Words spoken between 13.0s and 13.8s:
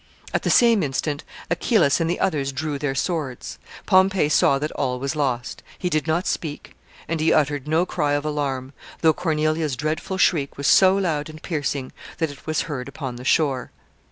the shore.